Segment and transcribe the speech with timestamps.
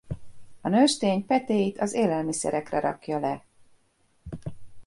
[0.61, 3.45] A nőstény petéit az élelmiszerekre rakja le.